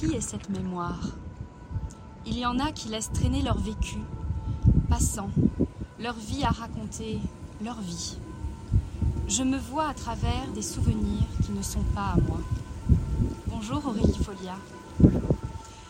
[0.00, 1.08] qui est cette mémoire
[2.24, 3.98] Il y en a qui laissent traîner leur vécu,
[4.88, 5.28] passant,
[5.98, 7.18] leur vie à raconter,
[7.62, 8.16] leur vie.
[9.28, 12.38] Je me vois à travers des souvenirs qui ne sont pas à moi.
[13.48, 14.56] Bonjour Aurélie Folia.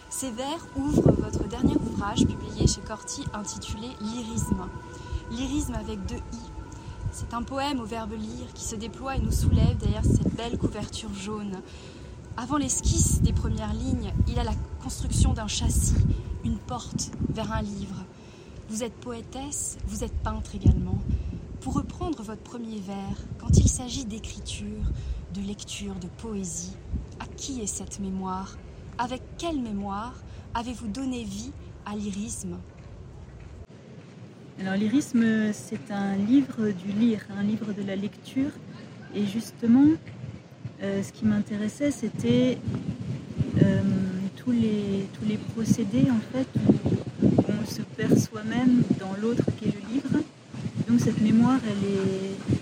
[0.09, 4.67] Ces vers ouvrent votre dernier ouvrage publié chez Corti intitulé Lyrisme.
[5.31, 6.51] Lyrisme avec deux i.
[7.13, 10.59] C'est un poème au verbe lire qui se déploie et nous soulève derrière cette belle
[10.59, 11.63] couverture jaune.
[12.43, 15.93] Avant l'esquisse des premières lignes, il a la construction d'un châssis,
[16.43, 18.07] une porte vers un livre.
[18.71, 20.99] Vous êtes poétesse, vous êtes peintre également.
[21.61, 24.91] Pour reprendre votre premier vers, quand il s'agit d'écriture,
[25.35, 26.73] de lecture, de poésie,
[27.19, 28.57] à qui est cette mémoire?
[28.97, 30.15] Avec quelle mémoire
[30.55, 31.53] avez-vous donné vie
[31.85, 32.57] à lyrisme
[34.59, 38.53] Alors lyrisme, c'est un livre du lire, un livre de la lecture.
[39.15, 39.85] Et justement,
[40.83, 42.59] euh, ce qui m'intéressait, c'était
[43.63, 43.81] euh,
[44.37, 46.49] tous, les, tous les procédés en fait
[47.23, 50.25] où on se perçoit même dans l'autre qui est le livre.
[50.89, 52.57] Donc cette mémoire, elle est,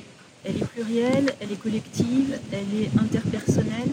[0.45, 3.91] elle est plurielle, elle est collective, elle est interpersonnelle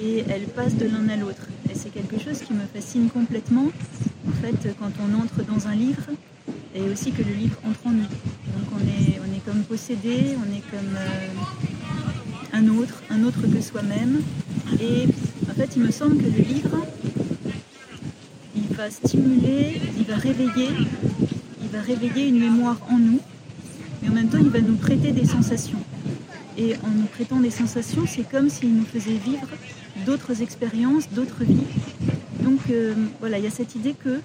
[0.00, 1.46] et elle passe de l'un à l'autre.
[1.70, 3.66] Et c'est quelque chose qui me fascine complètement,
[4.28, 6.06] en fait, quand on entre dans un livre,
[6.74, 8.02] et aussi que le livre entre en nous.
[8.02, 11.28] Donc on est, on est comme possédé, on est comme euh,
[12.58, 14.20] un autre, un autre que soi-même.
[14.80, 15.06] Et
[15.48, 16.76] en fait, il me semble que le livre,
[18.56, 20.70] il va stimuler, il va réveiller,
[21.62, 23.20] il va réveiller une mémoire en nous,
[24.02, 25.82] mais en même temps, il va nous prêter des sensations.
[26.56, 29.46] Et en nous prêtant des sensations, c'est comme s'il nous faisait vivre
[30.04, 31.68] d'autres expériences, d'autres vies.
[32.42, 34.20] Donc euh, voilà, il y a cette idée que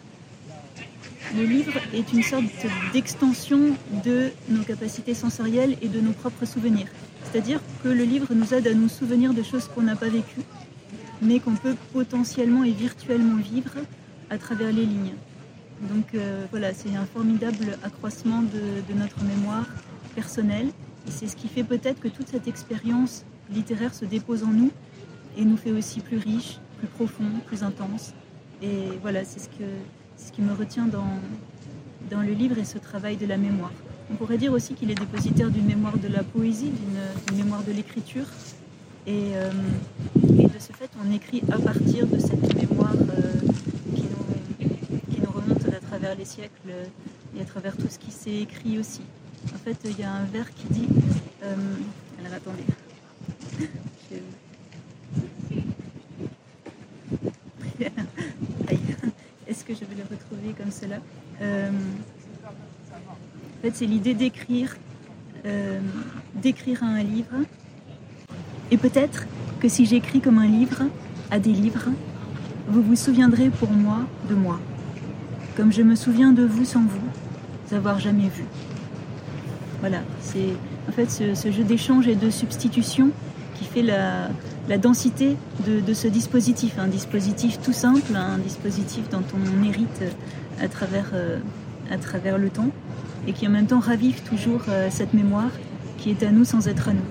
[1.38, 2.44] le livre est une sorte
[2.94, 3.60] d'extension
[4.04, 6.88] de nos capacités sensorielles et de nos propres souvenirs.
[7.34, 10.44] C'est-à-dire que le livre nous aide à nous souvenir de choses qu'on n'a pas vécues,
[11.20, 13.72] mais qu'on peut potentiellement et virtuellement vivre
[14.30, 15.16] à travers les lignes.
[15.82, 19.66] Donc euh, voilà, c'est un formidable accroissement de, notre mémoire
[20.14, 20.68] personnelle.
[21.08, 24.70] Et c'est ce qui fait peut-être que toute cette expérience littéraire se dépose en nous
[25.36, 28.14] et nous fait aussi plus riches, plus profonds, plus intenses.
[28.62, 33.38] Et voilà, c'est ce, qui me retient dans le livre et ce travail de la
[33.38, 33.72] mémoire.
[34.12, 37.72] On pourrait dire aussi qu'il est dépositaire d'une mémoire de la poésie, d'une mémoire de
[37.72, 38.26] l'écriture.
[39.06, 39.52] Et, euh,
[40.40, 43.34] et, de ce fait, on écrit à partir de cette mémoire euh,
[43.96, 44.04] qui,
[45.20, 46.70] nous, remonte à travers les siècles
[47.36, 49.02] et à travers tout ce qui s'est écrit aussi.
[49.54, 50.88] En fait, il y a un vers qui dit...
[51.44, 51.56] Euh,
[52.20, 52.64] alors attendez.
[59.48, 61.00] Est-ce que je vais le retrouver comme cela?
[63.64, 64.76] Fait, c'est l'idée d'écrire,
[65.46, 65.80] euh,
[66.36, 67.36] d'écrire un livre.
[68.72, 69.26] Et peut-être
[69.62, 70.84] que si j'écris comme un livre,
[71.32, 71.88] à des livres,
[72.68, 74.60] vous vous souviendrez pour moi de moi,
[75.56, 78.44] comme je me souviens de vous sans vous avoir jamais vu.
[79.80, 80.50] Voilà, c'est
[80.88, 83.12] en fait ce, jeu d'échange et de substitution
[83.56, 84.30] qui fait la,
[84.78, 90.04] densité de, de, ce dispositif, un dispositif tout simple, un dispositif dont on hérite
[90.62, 91.40] à travers, euh,
[91.90, 92.70] à travers le temps
[93.28, 95.52] et qui en même temps ravive toujours euh, cette mémoire
[95.98, 97.06] qui est à nous sans être à nous.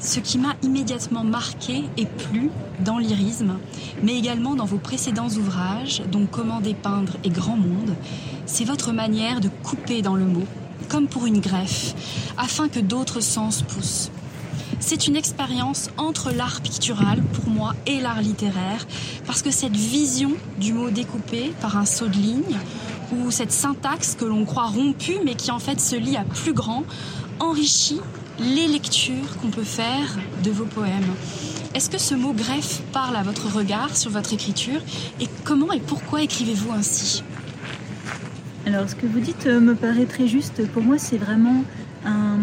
[0.00, 2.50] Ce qui m'a immédiatement marqué et plu
[2.82, 3.58] dans l'irisme,
[4.02, 7.94] mais également dans vos précédents ouvrages, dont Comment dépeindre et Grand Monde,
[8.46, 10.46] c'est votre manière de couper dans le mot,
[10.88, 11.94] comme pour une greffe,
[12.38, 14.10] afin que d'autres sens poussent.
[14.78, 18.86] C'est une expérience entre l'art pictural pour moi et l'art littéraire,
[19.26, 22.56] parce que cette vision du mot découpé par un saut de ligne,
[23.12, 26.52] ou cette syntaxe que l'on croit rompue mais qui en fait se lie à plus
[26.52, 26.84] grand,
[27.38, 28.00] enrichit
[28.38, 31.14] les lectures qu'on peut faire de vos poèmes.
[31.74, 34.80] Est-ce que ce mot greffe parle à votre regard sur votre écriture
[35.20, 37.22] et comment et pourquoi écrivez-vous ainsi?
[38.66, 40.66] Alors ce que vous dites me paraît très juste.
[40.68, 41.64] Pour moi c'est vraiment
[42.04, 42.38] un,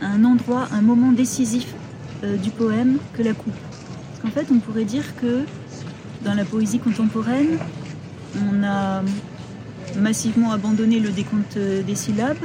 [0.00, 1.74] un, endroit, un moment décisif
[2.22, 3.54] euh, du poème que la coupe.
[4.10, 5.44] Parce qu'en fait on pourrait dire que
[6.24, 7.58] dans la poésie contemporaine
[8.36, 9.02] on a
[9.96, 12.36] massivement abandonné le décompte des syllabes,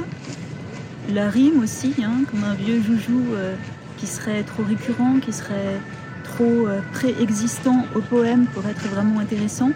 [1.12, 3.54] la rime aussi, hein, comme un vieux joujou euh,
[3.96, 5.80] qui serait trop récurrent, qui serait
[6.24, 9.70] trop euh, préexistant au poème pour être vraiment intéressant.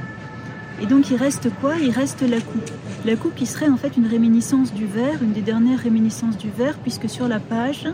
[0.81, 1.77] Et donc il reste quoi?
[1.81, 2.71] Il reste la coupe.
[3.05, 6.51] La coupe qui serait en fait une réminiscence du vers, une des dernières réminiscences du
[6.51, 7.89] vers, puisque sur la page,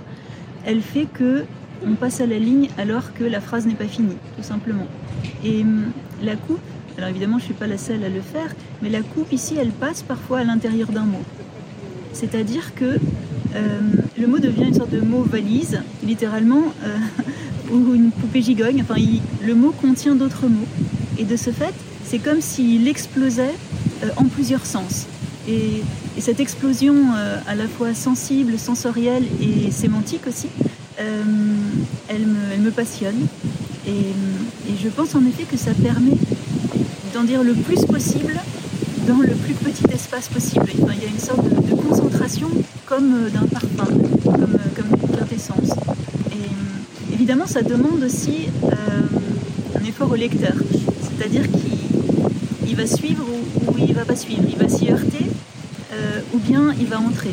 [0.65, 1.45] elle fait que
[1.87, 4.87] on passe à la ligne alors que la phrase n'est pas finie, tout simplement.
[5.45, 5.93] Et hum,
[6.23, 6.61] la coupe,
[7.01, 9.55] alors évidemment je ne suis pas la seule à le faire, mais la coupe ici,
[9.59, 11.23] elle passe parfois à l'intérieur d'un mot.
[12.13, 12.99] C'est-à-dire que
[13.55, 13.81] euh,
[14.19, 16.99] le mot devient une sorte de mot valise, littéralement, euh,
[17.73, 18.83] ou une poupée gigogne.
[18.83, 19.01] Enfin,
[19.43, 20.67] le mot contient d'autres mots.
[21.17, 21.73] Et de ce fait,
[22.05, 23.55] c'est comme s'il explosait
[24.05, 25.07] euh, en plusieurs sens.
[25.49, 25.83] Et,
[26.19, 27.15] cette explosion
[27.47, 30.49] à la fois sensible, sensorielle et sémantique aussi,
[30.99, 32.27] elle,
[32.61, 33.27] me, passionne.
[33.87, 36.19] Et, et, je pense en effet que ça permet
[37.15, 38.35] d'en dire le plus possible
[39.07, 40.67] dans le plus petit espace possible.
[40.75, 42.49] il y a une sorte de, concentration
[42.87, 43.87] comme euh, d'un parfum,
[44.25, 45.71] comme, euh, comme une quintessence.
[46.31, 48.49] Et euh, évidemment, ça demande aussi
[49.75, 50.55] un effort au lecteur.
[51.03, 54.43] C'est-à-dire qu'il va suivre ou, il il va pas suivre.
[54.49, 55.27] Il va s'y heurter
[56.33, 57.33] ou bien il va entrer.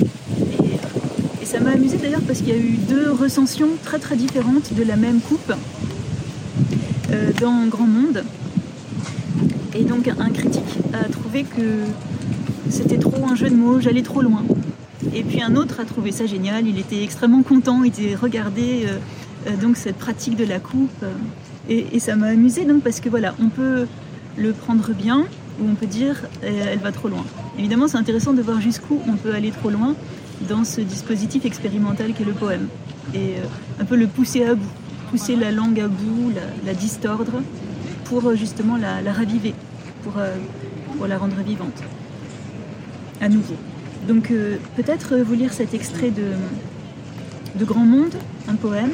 [0.63, 4.15] Et, et ça m'a amusé d'ailleurs parce qu'il y a eu deux recensions très très
[4.15, 5.53] différentes de la même coupe
[7.39, 8.23] dans Grand Monde.
[9.77, 11.61] Et donc un critique a trouvé que
[12.69, 14.43] c'était trop un jeu de mots, j'allais trop loin.
[15.13, 18.85] Et puis un autre a trouvé ça génial, il était extrêmement content, il était regardé
[18.87, 18.97] euh,
[19.47, 21.03] euh, donc cette pratique de la coupe.
[21.03, 21.11] Euh,
[21.69, 23.85] et, ça m'a amusé donc parce que voilà, on peut
[24.35, 25.25] le prendre bien
[25.59, 27.25] ou on peut dire elle va trop loin.
[27.59, 29.95] Évidemment, c'est intéressant de voir jusqu'où on peut aller trop loin
[30.49, 32.67] dans ce dispositif expérimental qu'est le poème.
[33.13, 33.33] Et
[33.79, 34.69] un peu le pousser à bout,
[35.11, 36.31] pousser la langue à bout,
[36.65, 37.41] la, distordre
[38.05, 39.53] pour justement la raviver.
[40.15, 40.35] Euh,
[40.97, 41.83] pour, la rendre vivante,
[43.21, 43.53] à nouveau.
[44.07, 48.15] Donc euh, peut-être vous lire cet extrait de, de Grand Monde,
[48.47, 48.91] un poème.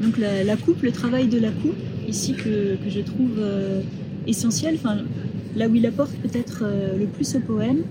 [0.00, 1.76] Donc la, coupe, le travail de la coupe,
[2.08, 3.82] ici que, je trouve euh,
[4.26, 4.98] essentiel, enfin,
[5.54, 6.64] là où il apporte peut-être
[6.98, 7.82] le plus au poème,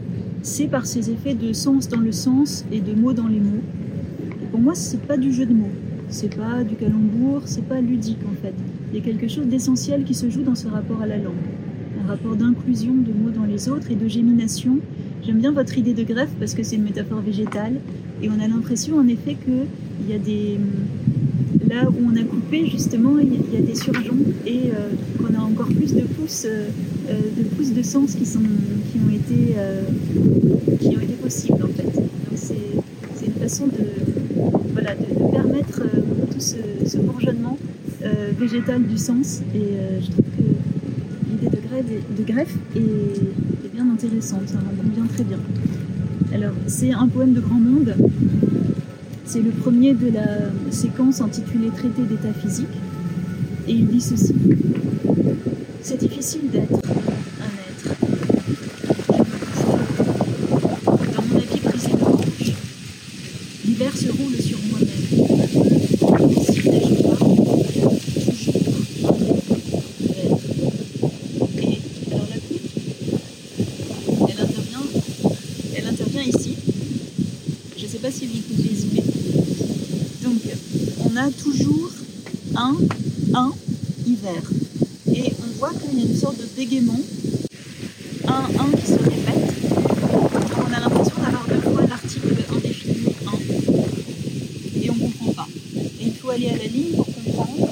[0.42, 3.62] c'est par ses effets de sens dans le sens et de mots dans les mots.
[4.50, 5.74] pour moi, c'est pas du jeu de mots,
[6.10, 8.56] c'est pas du calembour, c'est pas ludique en fait.
[8.96, 11.34] Il quelque chose d'essentiel qui se joue dans ce rapport à la langue.
[12.02, 14.78] Un rapport d'inclusion de mots dans les autres et de gémination.
[15.22, 17.82] J'aime bien votre idée de greffe parce que c'est une métaphore végétale.
[18.24, 20.58] Et on a l'impression en effet qu'il y a des.
[21.70, 24.16] Là où on a coupé, justement, il y a des surgeons
[24.48, 26.70] et euh, qu'on a encore plus de pouces, euh,
[27.10, 29.56] euh, de pouces de sens qui, sont, qui, ont été,
[30.80, 31.84] qui ont été possibles en fait.
[31.84, 34.42] Donc c'est une façon de,
[34.72, 35.82] voilà, de, permettre
[36.32, 36.56] tout ce,
[36.86, 37.58] ce bourgeonnement
[38.06, 39.42] euh, végétale du sens.
[39.54, 40.42] Et euh, je trouve que
[41.30, 41.50] l'idée
[42.18, 45.40] de, greffe est, bien intéressante, ça convient très bien.
[46.34, 47.96] Alors, c'est un poème de grand monde.
[49.26, 50.28] C'est le premier de la
[50.72, 52.68] séquence intitulée Traité d'état physique.
[53.68, 54.36] Et il dit ceci.
[55.82, 56.74] C'est difficile d'être
[57.42, 57.96] un être.
[60.86, 62.54] Dans mon habit brisé de
[63.66, 65.06] l'hiver se roule sur moi-même.
[66.44, 67.18] Si neige pas,
[81.32, 81.92] toujours
[82.56, 82.76] un,
[83.34, 83.52] un
[84.06, 84.42] hiver.
[85.14, 87.00] Et on voit qu'il y a une sorte de bégaiement,
[88.28, 89.54] un, un qui se répète.
[90.58, 95.48] On a l'impression d'avoir deux fois l'article indéfini un, et on ne comprend pas.
[96.00, 97.70] Et il faut aller à la ligne pour comprendre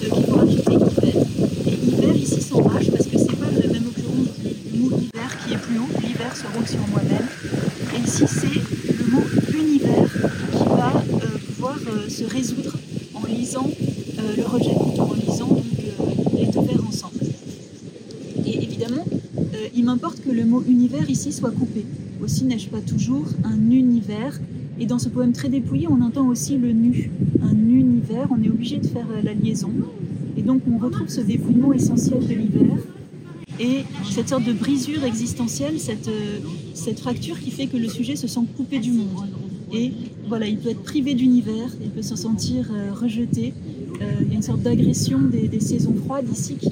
[0.00, 1.14] qu'il faut rajouter hiver.
[1.66, 4.28] Et hiver ici s'enrage parce que c'est pas la même occurrence
[4.72, 7.28] du mot hiver qui est plus haut, l'hiver se roule sur moi-même.
[7.96, 10.10] Et ici c'est le mot univers
[10.52, 12.76] qui va euh, pouvoir euh, se résoudre
[13.14, 13.70] en lisant
[14.18, 15.62] euh, le rejet, en lisant donc,
[16.36, 17.20] les deux vers ensemble.
[18.44, 19.04] Et évidemment,
[19.76, 21.84] il m'importe que le mot univers ici soit coupé.
[22.20, 24.40] Aussi n'ai-je pas toujours un univers
[24.80, 27.10] et dans ce poème très dépouillé, on entend aussi le nu,
[27.42, 29.70] un univers, on est obligé de faire la liaison.
[30.36, 32.76] Et donc on retrouve ce dépouillement essentiel de l'hiver
[33.60, 36.10] et cette sorte de brisure existentielle, cette,
[36.74, 39.28] cette fracture qui fait que le sujet se sent coupé du monde.
[39.72, 39.92] Et
[40.28, 43.54] voilà, il peut être privé d'univers, il peut se sentir euh, rejeté.
[44.00, 46.70] Euh, il y a une sorte d'agression des, saisons froides ici qui,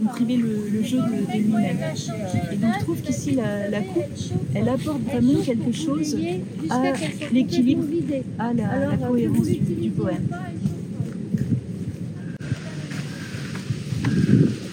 [0.00, 1.76] vont priver le, jeu de, lui-même.
[2.52, 4.04] Et donc je trouve qu'ici la, coupe,
[4.54, 6.16] elle apporte vraiment quelque chose
[6.70, 6.82] à
[7.32, 7.84] l'équilibre,
[8.38, 10.26] à la, cohérence du poème.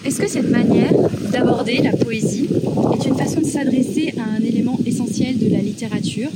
[0.04, 0.94] Est-ce que cette manière
[1.30, 2.48] d'aborder la poésie
[2.94, 6.30] est une façon de s'adresser à un élément essentiel de la littérature,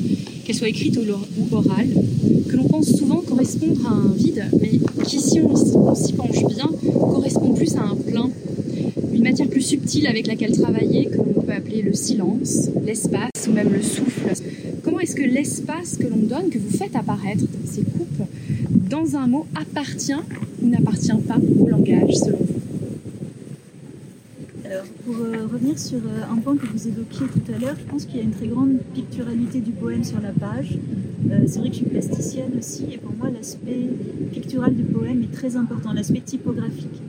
[0.45, 1.89] qu'elle soit écrite ou orale,
[2.49, 6.71] que l'on pense souvent correspondre à un vide, mais qui, si on, s'y penche bien,
[7.01, 8.31] correspond plus à un plein,
[9.13, 13.53] une matière plus subtile avec laquelle travailler, que l'on peut appeler le silence, l'espace ou
[13.53, 14.33] même le souffle.
[14.83, 18.27] Comment est-ce que l'espace que l'on donne, que vous faites apparaître ces coupes,
[18.91, 20.13] dans un mot appartient
[20.63, 22.52] ou n'appartient pas au langage selon vous?
[25.05, 28.05] Pour euh, revenir sur euh, un point que vous évoquiez tout à l'heure, je pense
[28.05, 30.79] qu'il y a une très grande picturalité du poème sur la page.
[31.31, 33.89] Euh, c'est vrai que je suis plasticienne aussi, et pour moi, l'aspect
[34.33, 37.03] pictural du poème est très important, l'aspect typographique.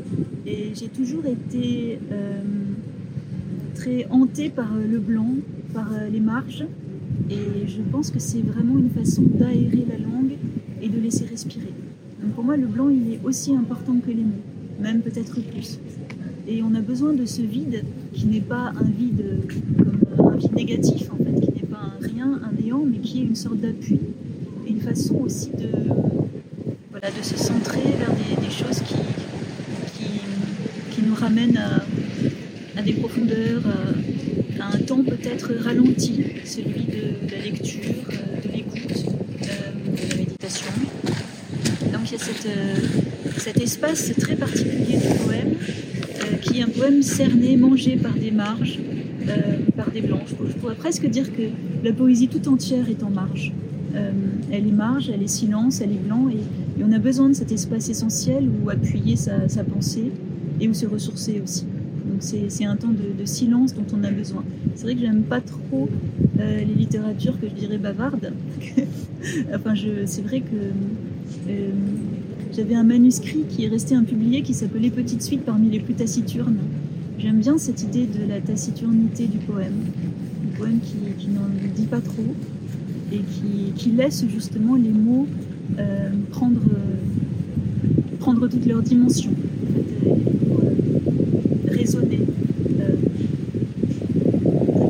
[0.45, 1.99] Et j'ai toujours été
[3.75, 5.29] très hantée par le blanc,
[5.73, 6.65] par les marges,
[7.29, 10.33] et je pense que c'est vraiment une façon d'aérer la langue
[10.81, 11.73] et de laisser respirer.
[12.21, 14.43] Donc pour moi, le blanc, il est aussi important que les mots,
[14.81, 15.79] même peut-être plus.
[16.45, 17.83] Et on a besoin de ce vide
[18.13, 19.23] qui n'est pas un vide
[20.17, 23.21] comme un vide négatif en fait, qui n'est pas un rien, un néant, mais qui
[23.21, 23.99] est une sorte d'appui
[24.67, 25.69] et une façon aussi de,
[26.91, 28.95] voilà, de se centrer vers des, choses qui,
[30.91, 31.59] qui, nous ramènent
[32.77, 33.63] à, des profondeurs,
[34.59, 37.81] à, un temps peut-être ralenti, celui de, la lecture,
[38.43, 39.05] de l'écoute,
[39.43, 40.67] euh, de la méditation.
[41.93, 42.75] Donc il y a cette, euh,
[43.37, 45.55] cet espace très particulier du poème
[46.43, 48.79] qui est un poème cerné, mangé par des marges,
[49.27, 50.35] euh, par des blanches.
[50.47, 51.43] Je pourrais presque dire que
[51.83, 53.53] la poésie tout entière est en marge.
[53.95, 54.11] Euh,
[54.51, 56.37] elle est marge, elle est silence, elle est blanc, et,
[56.83, 60.11] on a besoin de cet espace essentiel où appuyer sa, pensée
[60.59, 61.65] et où se ressourcer aussi.
[62.05, 64.43] Donc c'est un temps de, silence dont on a besoin.
[64.75, 65.87] C'est vrai que j'aime pas trop
[66.39, 68.33] euh, les littératures que je dirais bavardes.
[69.55, 71.51] enfin, c'est vrai que
[72.55, 76.59] j'avais un manuscrit qui est resté impublié qui s'appelait Petite suite parmi les plus taciturnes.
[77.17, 79.73] J'aime bien cette idée de la taciturnité du poème,
[80.45, 82.35] un poème qui, n'en dit pas trop
[83.11, 83.21] et
[83.75, 85.27] qui, laisse justement les mots
[85.79, 86.61] euh, prendre,
[88.19, 89.33] prendre toutes leurs dimensions,
[89.71, 92.19] en euh, résonner.
[92.79, 92.95] Euh,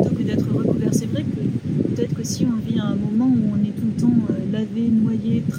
[0.02, 0.94] plutôt que d'être recouvert.
[0.94, 3.88] C'est vrai que peut-être que si on vit à un moment où on est tout
[3.96, 4.14] le temps
[4.52, 4.90] lavé,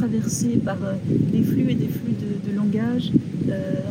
[0.06, 0.78] noyé, traversé par
[1.32, 2.12] des flux et des flux
[2.46, 3.10] de, langage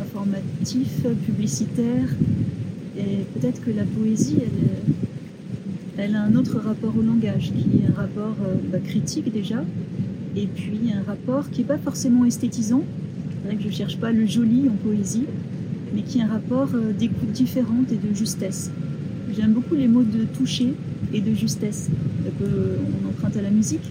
[0.00, 2.08] informatif, publicitaire,
[2.96, 4.38] et peut-être que la poésie,
[5.96, 9.62] elle, a un autre rapport au langage, qui est un rapport euh, bah, critique déjà,
[10.36, 12.82] et puis un rapport qui n'est pas forcément esthétisant.
[13.30, 15.26] C'est vrai que je ne cherche pas le joli en poésie,
[15.94, 18.70] mais qui est un rapport euh, d'écoute différente et de justesse.
[19.36, 20.74] J'aime beaucoup les mots de toucher
[21.12, 21.90] et de justesse.
[22.40, 23.90] On emprunte à la musique,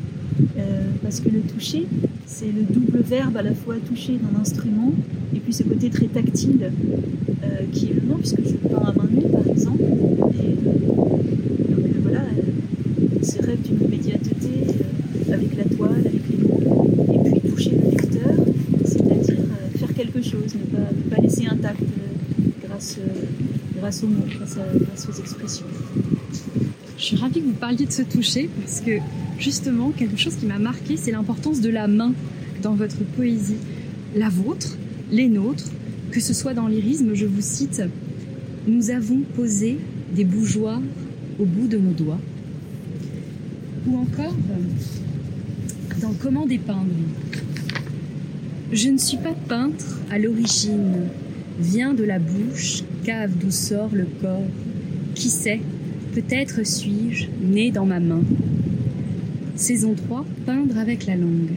[0.57, 1.85] euh, parce que le toucher,
[2.25, 4.93] c'est le double verbe à la fois toucher d'un instrument
[5.35, 6.71] et puis ce côté très tactile
[7.43, 9.83] euh, qui est le nom, puisque je peins à main nue par exemple.
[9.83, 10.53] Et,
[11.71, 12.21] donc euh, voilà,
[13.21, 14.49] ce rêve d'une immédiateté
[15.31, 18.35] avec la toile, avec les mots, et puis toucher le lecteur,
[18.85, 19.37] c'est-à-dire
[19.77, 21.81] faire quelque chose, ne pas, laisser intact
[22.67, 22.97] grâce,
[24.03, 25.65] aux mots, grâce aux expressions.
[26.97, 28.99] Je suis ravie que vous parliez de ce toucher parce que
[29.39, 32.13] justement, quelque chose qui m'a marqué, c'est l'importance de la main
[32.61, 33.57] dans votre poésie.
[34.15, 34.77] La vôtre,
[35.11, 35.69] les nôtres,
[36.11, 37.81] que ce soit dans lyrisme, je vous cite
[38.67, 39.77] Nous avons posé
[40.15, 40.81] des bougeoirs
[41.39, 42.19] au bout de nos doigts.
[43.87, 44.35] Ou encore
[46.01, 46.93] dans Comment dépeindre
[48.71, 51.07] Je ne suis pas peintre à l'origine,
[51.59, 54.47] vient de la bouche, cave d'où sort le corps.
[55.15, 55.61] Qui sait,
[56.13, 58.21] peut-être suis-je né dans ma main.
[59.55, 61.51] Saison 3, peindre avec la langue.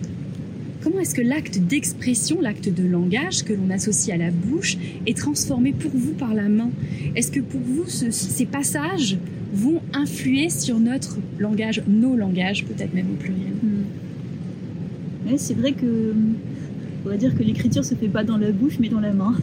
[0.82, 4.76] Comment est-ce que l'acte d'expression, l'acte de langage que l'on associe à la bouche
[5.06, 6.70] est transformé pour vous par la main?
[7.14, 9.16] Est-ce que pour vous, ces passages
[9.52, 13.54] vont influer sur notre langage, nos langages, peut-être même au pluriel?
[15.26, 18.78] Oui, c'est vrai que on pourrait dire que l'écriture se fait pas dans la bouche,
[18.78, 19.34] mais dans la main.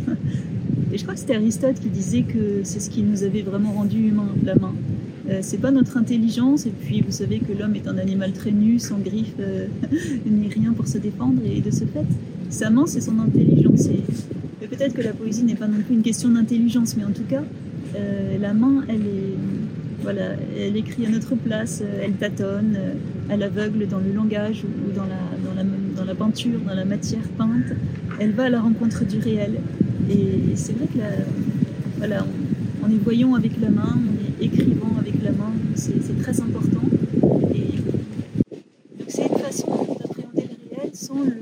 [0.94, 3.72] Et je crois que c'était Aristote qui disait que c'est ce qui nous avait vraiment
[3.72, 4.74] rendu humains, la main.
[5.30, 8.52] Euh, c'est pas notre intelligence, et puis vous savez que l'homme est un animal très
[8.52, 9.68] nu, sans griffes, euh,
[10.26, 12.06] ni rien pour se défendre, et de ce fait,
[12.50, 13.88] sa main, c'est son intelligence.
[13.88, 17.24] Et peut-être que la poésie n'est pas non plus une question d'intelligence, mais en tout
[17.24, 17.44] cas,
[17.96, 19.38] euh, la main, elle est,
[20.02, 22.78] voilà, elle écrit à notre place, elle tâtonne,
[23.30, 25.64] elle aveugle dans le langage ou dans la, dans la,
[25.96, 27.78] dans la peinture, dans la matière peinte,
[28.20, 29.60] elle va à la rencontre du réel.
[30.10, 31.06] Et c'est vrai que la,
[31.98, 32.26] voilà,
[32.90, 36.82] est voyant avec la main, on est écrivant avec la main, c'est très important.
[37.54, 37.80] Et
[39.08, 39.68] c'est une façon
[40.00, 41.38] d'appréhender le réel sans, le,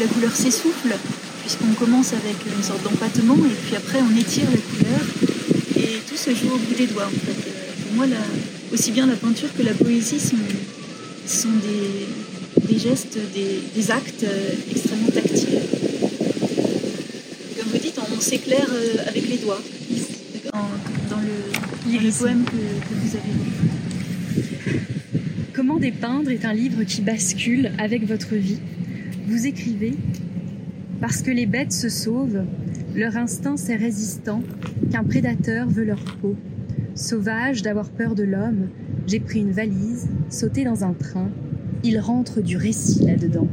[0.00, 0.96] la couleur s'essouffle,
[1.42, 5.00] puisqu'on commence avec une sorte d'empattement, et puis après on étire la couleur,
[5.76, 7.36] et tout se joue au bout des doigts en fait.
[7.82, 8.06] Pour moi,
[8.72, 10.36] aussi bien la peinture que la poésie sont,
[11.26, 11.50] sont
[12.66, 15.60] des, gestes, des, actes euh, extrêmement tactiles.
[17.58, 19.60] Comme vous dites, on, s'éclaire euh, avec les doigts,
[20.50, 24.80] dans, le, poème que, que vous avez lu.
[25.52, 28.58] Comment dépeindre est un livre qui bascule avec votre vie?
[29.44, 29.94] Écrivez
[31.00, 32.44] Parce que les bêtes se sauvent,
[32.94, 34.42] leur instinct c'est résistant,
[34.90, 36.36] qu'un prédateur veut leur peau.
[36.94, 38.68] Sauvage d'avoir peur de l'homme,
[39.06, 41.30] j'ai pris une valise, sauté dans un train.
[41.84, 43.48] Il rentre du récit là-dedans.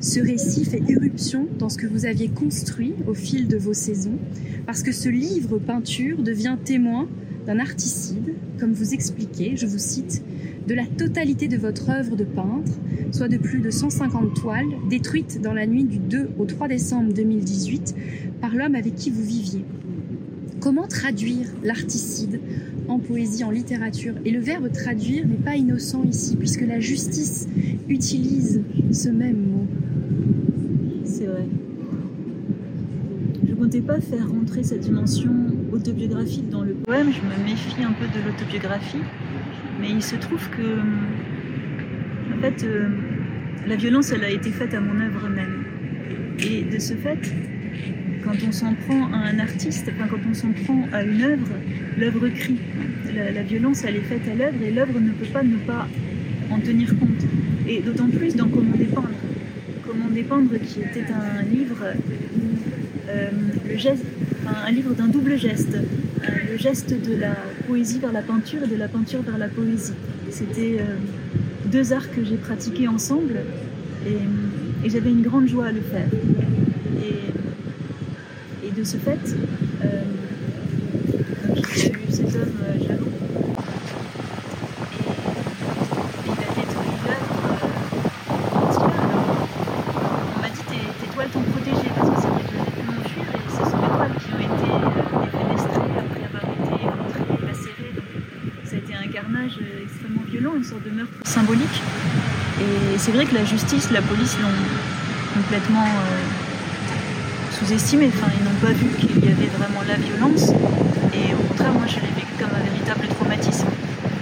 [0.00, 4.18] Ce récit fait éruption dans ce que vous aviez construit au fil de vos saisons,
[4.66, 7.06] parce que ce livre peinture devient témoin
[7.46, 10.22] d'un articide, comme vous expliquez, je vous cite,
[10.66, 12.72] de la totalité de votre œuvre de peintre,
[13.12, 17.12] soit de plus de 150 toiles, détruites dans la nuit du 2 au 3 décembre
[17.12, 17.94] 2018
[18.40, 19.64] par l'homme avec qui vous viviez.
[20.60, 22.40] Comment traduire l'articide
[22.88, 24.14] en poésie, en littérature?
[24.24, 27.48] Et le verbe traduire n'est pas innocent ici, puisque la justice
[27.88, 29.66] utilise ce même mot.
[31.04, 31.46] C'est vrai.
[33.46, 35.32] Je ne comptais pas faire rentrer cette dimension
[35.72, 39.02] autobiographique dans le poème, je me méfie un peu de l'autobiographie,
[39.84, 40.78] mais il se trouve que,
[42.34, 42.88] en fait, euh,
[43.66, 45.64] la violence, elle a été faite à mon œuvre même.
[46.38, 47.18] Et de ce fait,
[48.24, 51.48] quand on s'en prend à un artiste, enfin quand on s'en prend à une œuvre,
[51.98, 52.56] l'œuvre crie.
[53.14, 55.86] La, violence, elle est faite à l'œuvre et l'œuvre ne peut pas ne pas
[56.50, 57.24] en tenir compte.
[57.68, 59.10] Et d'autant plus dans Comment dépendre.
[59.86, 61.84] Comment dépendre, qui était un livre
[63.08, 63.30] euh,
[64.66, 65.76] un livre d'un double geste,
[66.50, 67.34] le geste de la
[67.66, 69.94] poésie vers la peinture et de la peinture vers la poésie.
[70.30, 70.96] C'était euh,
[71.66, 73.40] deux arts que j'ai pratiqués ensemble
[74.06, 74.18] et,
[74.88, 76.08] j'avais une grande joie à le faire.
[78.66, 79.20] Et de ce fait,
[79.84, 80.02] euh,
[81.74, 83.12] j'ai eu cet homme euh, jaloux.
[84.92, 85.04] Et,
[86.24, 87.34] il a détruit l'œuvre
[90.34, 93.26] On m'a dit tes, toiles t'ont protégé parce que c'est vrai que j'avais pu m'enfuir
[93.34, 94.88] et ce sont mes toiles qui ont été euh,
[95.24, 97.92] défenestrées après avoir été rentrées, lacérées.
[97.94, 98.08] Donc
[98.64, 101.82] ça a été un carnage extrêmement violent, une sorte de meurtre symbolique.
[102.60, 105.86] Et c'est vrai que la justice, la police l'ont complètement
[107.54, 108.08] sous-estimé.
[108.08, 110.50] Enfin, ils n'ont pas vu qu'il y avait vraiment la violence.
[111.14, 113.66] Et au contraire, moi, je l'ai vécu comme un véritable traumatisme.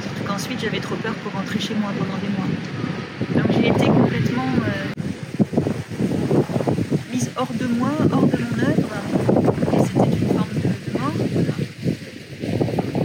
[0.02, 2.46] Surtout qu'ensuite, j'avais trop peur pour rentrer chez moi pendant des mois.
[3.36, 4.92] Donc j'ai été complètement euh,
[7.12, 8.90] mise hors de moi, hors de mon œuvre.
[9.72, 11.14] Et c'était une forme de, mort.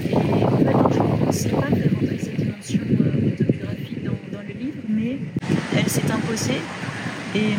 [0.10, 4.44] Et en fait, je ne pensais pas faire rentrer cette dimension euh, autobiographique dans, dans,
[4.46, 5.18] le livre, mais
[5.78, 6.62] elle s'est imposée.
[7.36, 7.54] Et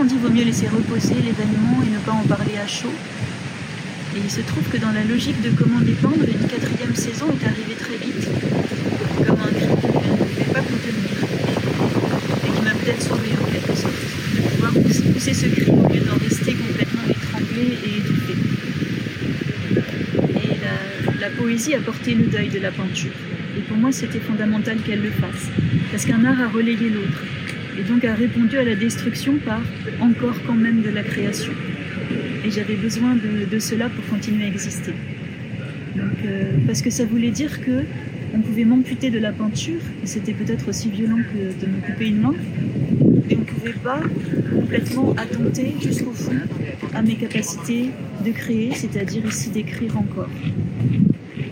[0.00, 2.92] on dit vaut mieux laisser reposer l'événement et ne pas en parler à chaud.
[4.16, 7.46] Et il se trouve que dans la logique de Comment dépendre, une quatrième saison est
[7.46, 8.28] arrivée très vite,
[9.26, 11.16] comme un cri que je ne pouvais pas contenir,
[12.44, 13.94] et qui m'a peut-être sauvé en quelque sorte,
[14.36, 14.72] de pouvoir
[15.14, 18.34] pousser ce cri au lieu d'en rester complètement étranglé et étouffé.
[20.44, 23.16] Et la, la poésie a porté le deuil de la peinture.
[23.56, 25.48] Et pour moi, c'était fondamental qu'elle le fasse,
[25.90, 27.24] parce qu'un art a relayé l'autre
[27.78, 29.62] et donc a répondu à la destruction par
[30.00, 31.54] encore quand même de la création.
[32.44, 34.92] Et j'avais besoin de, cela pour continuer à exister.
[35.98, 37.82] Euh, parce que ça voulait dire que
[38.34, 42.08] on pouvait m'amputer de la peinture, et c'était peut-être aussi violent que de me couper
[42.08, 42.34] une main,
[43.30, 44.00] et on ne pouvait pas
[44.54, 46.36] complètement attenter jusqu'au fond
[46.94, 47.90] à mes capacités
[48.24, 50.28] de créer, c'est-à-dire ici d'écrire encore.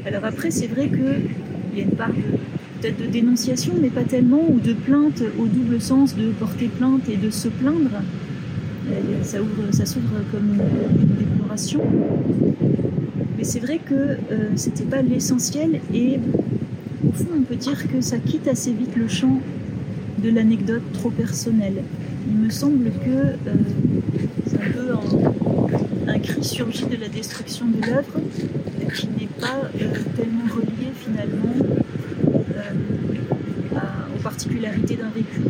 [0.07, 2.12] Alors après, c'est vrai qu'il y a une part
[2.81, 7.09] peut-être de dénonciation, mais pas tellement, ou de plainte au double sens de porter plainte
[7.09, 8.03] et de se plaindre.
[8.88, 11.83] Euh, ça, ouvre, ça s'ouvre comme une, déploration.
[13.37, 14.16] Mais c'est vrai que euh,
[14.55, 16.18] c'était pas l'essentiel et
[17.07, 19.40] au fond on peut dire que ça quitte assez vite le champ
[20.22, 21.83] de l'anecdote trop personnelle.
[22.29, 23.55] Il me semble que euh,
[24.46, 24.92] c'est un peu
[26.09, 28.20] un, cri surgit de la destruction de l'œuvre
[28.94, 29.70] qui n'est pas
[30.16, 31.55] tellement relié finalement
[34.27, 35.40] particularité d'un vécu.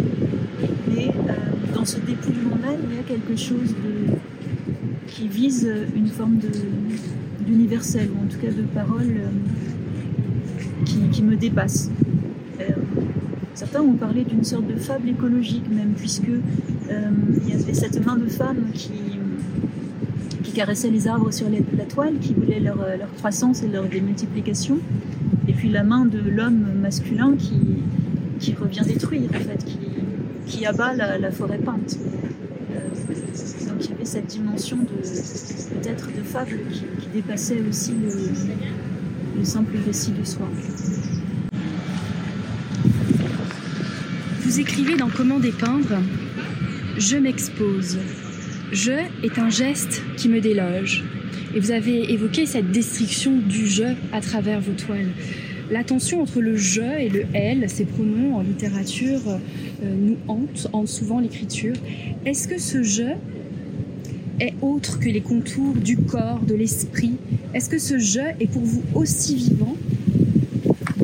[1.87, 3.75] Euh, ce dépouillement même, il y a quelque chose
[5.07, 6.39] qui vise une forme
[7.41, 11.91] d'universel, ou en tout cas de parole euh, qui, me dépasse.
[12.61, 12.65] Euh,
[13.55, 16.29] certains ont parlé d'une sorte de fable écologique même, puisque
[16.89, 18.93] il y avait cette main de femme qui,
[20.55, 24.79] caressait les arbres sur la toile, qui voulait leur, leur croissance et leur démultiplication,
[25.47, 27.59] et puis la main de l'homme masculin qui,
[28.41, 29.86] qui revient détruire, en fait, qui,
[30.47, 31.99] qui abat la, forêt peinte.
[32.73, 39.39] Euh, donc il y avait cette dimension de peut-être de fable qui, dépassait aussi le,
[39.39, 40.49] le simple récit du soir.
[44.43, 45.99] Vous écrivez dans Comment dépeindre
[46.99, 47.99] Je m'expose.
[48.73, 51.05] Je est un geste qui me déloge.
[51.55, 55.11] Et vous avez évoqué cette destruction du je à travers vos toiles.
[55.69, 60.69] La tension entre le je et le elle, ces pronoms en littérature, euh, nous hantent,
[60.87, 61.75] souvent l'écriture.
[62.25, 63.03] Est-ce que ce je
[64.39, 67.15] est autre que les contours du corps, de l'esprit?
[67.53, 69.77] Est-ce que ce je est pour vous aussi vivant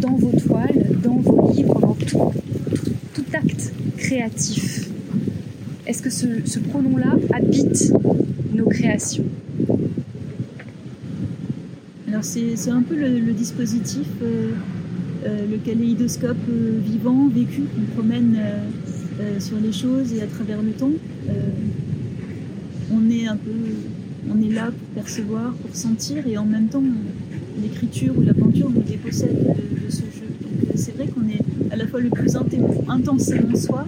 [0.01, 1.97] dans vos toiles, dans vos livres, dans
[3.15, 4.89] tout acte créatif?
[5.89, 7.93] Est-ce que ce, pronom-là habite
[8.55, 9.25] nos créations?
[12.13, 14.51] Alors c'est un peu le, dispositif, euh,
[15.25, 18.39] euh, le kaléidoscope euh, vivant, vécu, qu'on promène
[19.39, 20.91] sur les choses et à travers le temps.
[22.93, 23.51] on est un peu,
[24.31, 26.83] on est là pour percevoir, pour sentir et en même temps
[27.63, 30.33] l'écriture ou la peinture nous dépossède de ce jeu
[30.75, 32.37] c'est vrai qu'on est à la fois le plus
[32.89, 33.87] intensément soi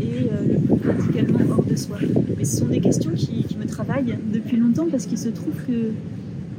[0.00, 1.98] et le plus radicalement hors de soi.
[2.38, 5.90] Mais ce sont des questions qui, me travaillent depuis longtemps parce qu'il se trouve que,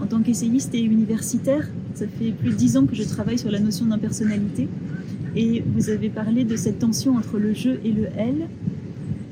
[0.01, 3.51] en tant qu'essayiste et universitaire, ça fait plus de dix ans que je travaille sur
[3.51, 4.67] la notion d'impersonnalité.
[5.35, 8.47] Et vous avez parlé de cette tension entre le je et le elle.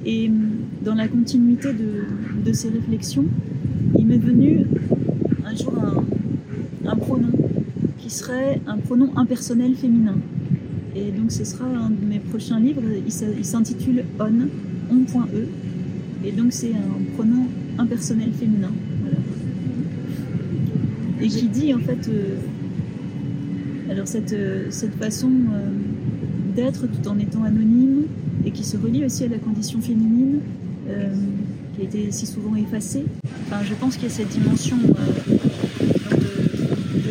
[0.06, 0.52] Et hum,
[0.84, 3.26] dans la continuité de, ces réflexions,
[3.97, 4.65] il m'est venu
[5.45, 5.73] un jour
[6.86, 7.32] un pronom
[7.97, 10.15] qui serait un pronom impersonnel féminin.
[10.95, 14.26] Et donc ce sera un de mes prochains livres, il s'intitule On,
[14.93, 15.47] on.e,
[16.26, 17.47] et donc c'est un pronom
[17.78, 18.71] impersonnel féminin.
[21.23, 22.36] Et qui dit en fait, euh,
[23.89, 25.69] alors cette, euh, cette façon euh,
[26.55, 28.03] d'être tout en étant anonyme,
[28.45, 30.39] et qui se relie aussi à la condition féminine,
[31.75, 33.05] qui a été si souvent effacée.
[33.47, 34.93] Enfin, je pense qu'il y a cette dimension de,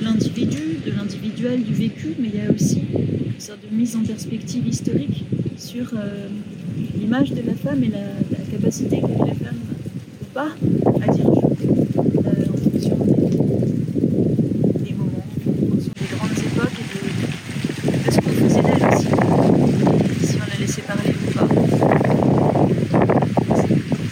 [0.05, 2.83] l'individu, de l'individuel, du vécu, mais il y a aussi
[3.39, 5.25] sorte de mise en perspective historique
[5.57, 5.95] sur
[6.99, 7.99] l'image de la femme et la,
[8.53, 9.59] capacité que la femme
[10.21, 10.49] ou pas
[11.03, 12.97] à dire euh, en fonction
[14.85, 16.87] des, moments, en fonction des grandes époques et
[18.07, 19.09] de, ce qu'on faisait d'elle aussi,
[20.27, 21.49] si on la laissait parler ou pas.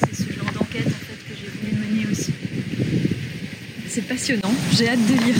[0.05, 2.33] C'est ce genre d'enquête en fait que j'ai voulu mener aussi.
[3.89, 5.35] C'est passionnant, j'ai hâte de lire.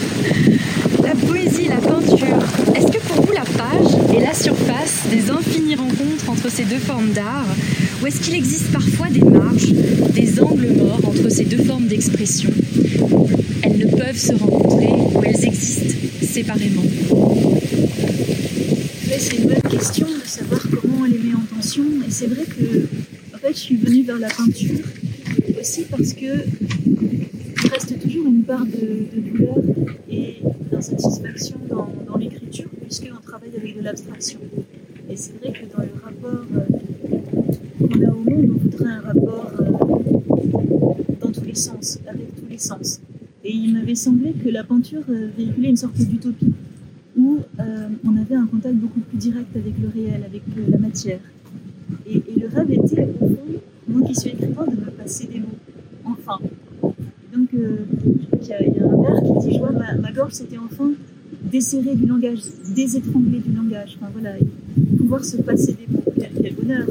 [1.03, 2.39] La poésie, la peinture,
[2.75, 6.79] est-ce que pour vous la page est la surface des infinies rencontres entre ces deux
[6.79, 7.47] formes d'art?
[8.03, 9.73] Ou est-ce qu'il existe parfois des marges,
[10.15, 12.51] des angles morts entre ces deux formes d'expression?
[13.63, 16.83] Elles ne peuvent se rencontrer ou elles existent séparément
[19.19, 21.85] C'est une bonne question de savoir comment on les met en tension.
[22.07, 22.87] Et c'est vrai que
[23.35, 24.85] en fait, je suis venue vers la peinture
[25.59, 26.45] aussi parce que
[28.87, 29.57] de douleur
[30.11, 30.37] et
[30.71, 34.41] d'insatisfaction dans, dans l'écriture, puisqu'on travaille avec de l'abstraction.
[35.09, 39.01] Et c'est vrai que dans le rapport euh, qu'on a au monde, on voudrait un
[39.01, 39.65] rapport euh,
[41.21, 43.01] dans tous les sens, avec tous les sens.
[43.45, 46.53] Et il m'avait semblé que la peinture euh, véhiculait une sorte d'utopie,
[47.17, 51.21] où on avait un contact beaucoup plus direct avec le réel, avec la matière.
[52.07, 53.37] Et, et, le rêve était, au fond,
[53.89, 55.47] moi qui suis écrivain, de me passer des mots.
[56.05, 56.39] Enfin,
[57.33, 57.77] donc, euh,
[58.41, 60.91] il y, a un vers qui dit Je vois, ma, gorge c'était enfin
[61.71, 62.41] desserrée du langage,
[62.75, 63.97] désétranglée du langage.
[64.01, 64.33] Enfin voilà,
[64.99, 66.03] pouvoir se passer des mots.
[66.17, 66.87] Quel, bonheur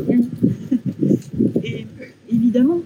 [1.63, 1.85] Et
[2.31, 2.81] évidemment,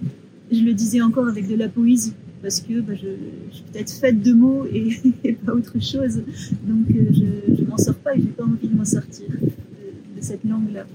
[0.50, 3.08] je le disais encore avec de la poésie, parce que bah, je,
[3.54, 6.22] suis peut-être faite de mots et, pas autre chose.
[6.66, 10.20] Donc, euh, je ne m'en sors pas et j'ai pas envie de m'en sortir de,
[10.20, 10.86] cette langue-là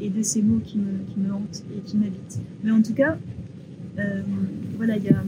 [0.00, 2.40] et de ces mots qui me, qui me hantent et qui m'habitent.
[2.64, 3.18] Mais en tout cas,
[3.98, 4.22] euh,
[4.76, 5.22] voilà, il y a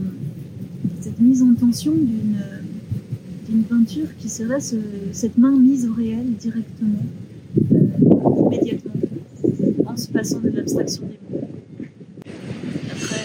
[1.01, 2.37] cette mise en tension d'une
[3.59, 4.61] peinture qui serait
[5.13, 7.03] cette main mise au réel directement,
[7.73, 8.93] euh, immédiatement,
[9.87, 11.41] en se passant de l'abstraction des mots.
[12.93, 13.17] Après,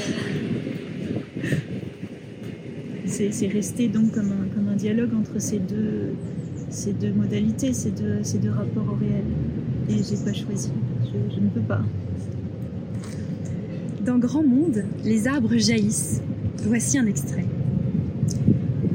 [3.06, 9.24] c'est resté donc comme un, dialogue entre ces deux, modalités, ces deux, rapports au réel.
[9.90, 10.70] Et j'ai pas choisi,
[11.04, 11.82] je ne peux pas.
[14.06, 16.22] Dans Grand Monde, les arbres jaillissent.
[16.64, 17.46] Voici un extrait.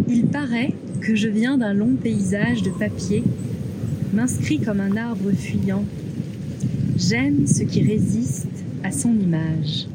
[0.08, 3.24] Il paraît que je viens d'un long paysage de papier,
[4.12, 5.84] m'inscrit comme un arbre fuyant.
[6.96, 8.46] J'aime ce qui résiste
[8.84, 9.86] à son image.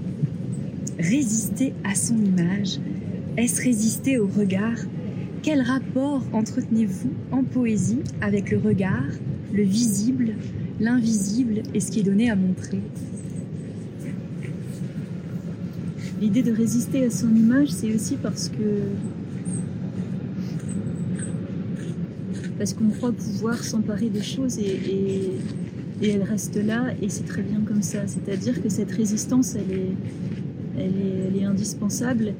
[0.97, 2.79] Résister à son image,
[3.37, 4.77] est-ce résister au regard?
[5.43, 9.11] Quel rapport entretenez-vous en poésie avec le regard,
[9.53, 10.33] le visible,
[10.79, 12.79] l'invisible est ce qui est donné à montrer?
[16.21, 18.55] L'idée de résister à son image, c'est aussi parce que
[22.57, 25.31] parce qu'on croit pouvoir s'emparer des choses et,
[26.01, 27.99] elles restent là et c'est très bien comme ça.
[28.05, 32.33] C'est-à-dire que cette résistance, elle est, indispensable.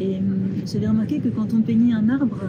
[0.00, 2.42] Et hum, j'avais remarqué que quand on peignait un arbre,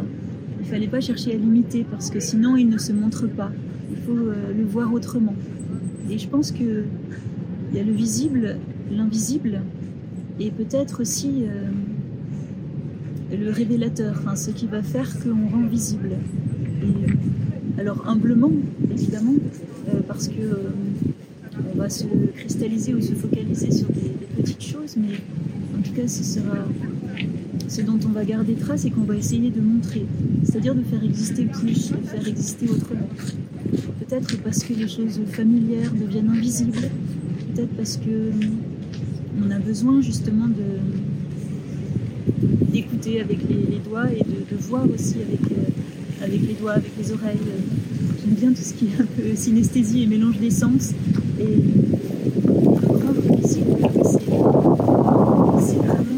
[0.60, 3.52] il fallait pas chercher à l'imiter parce que sinon il ne se montre pas.
[3.90, 5.36] Il faut euh, le voir autrement.
[6.10, 6.84] Et je pense que
[7.72, 8.58] il y a le visible,
[8.92, 9.62] l'invisible,
[10.40, 11.70] et peut-être aussi euh,
[13.36, 16.10] le révélateur, ce qui va faire qu'on rend visible.
[17.78, 18.52] Alors humblement,
[18.92, 19.34] évidemment,
[19.90, 20.72] euh, parce que
[21.74, 25.16] on va se cristalliser ou se focaliser sur des, petites choses, mais
[25.78, 26.58] en tout cas, ce sera
[27.68, 30.06] ce dont on va garder trace et qu'on va essayer de montrer,
[30.44, 33.10] c'est-à-dire de faire exister plus, de faire exister autrement.
[34.00, 36.90] Peut-être parce que les choses familières deviennent invisibles,
[37.54, 38.32] peut-être parce que
[39.46, 40.48] on a besoin justement
[42.72, 45.70] d'écouter avec les, doigts et de, voir aussi avec, euh,
[46.24, 47.38] avec les doigts, avec les oreilles.
[48.20, 50.92] J'aime bien tout ce qui est un peu synesthésie et mélange des sens.
[51.40, 53.60] Et le ici,
[55.60, 56.12] c'est vraiment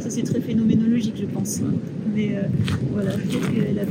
[0.00, 1.60] Ça, c'est très phénoménologique, je pense.
[2.14, 2.42] Mais euh,
[2.92, 3.84] voilà, peut-être que la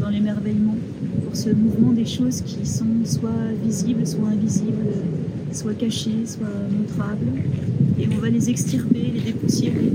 [0.00, 0.76] dans, l'émerveillement,
[1.24, 3.30] pour ce mouvement des choses qui sont soit
[3.64, 4.88] visibles, soit invisibles,
[5.52, 7.26] soit cachées, soit montrables.
[7.98, 9.92] Et on va les extirper, les dépoussiérer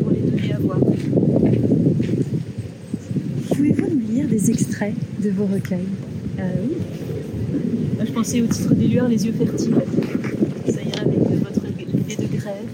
[0.00, 0.78] pour les donner à voir.
[3.48, 5.88] Pouvez-vous nous lire des extraits de vos recueils?
[6.38, 6.76] Euh, Oui.
[8.04, 9.74] Je pensais au titre des lueurs, Les yeux fertiles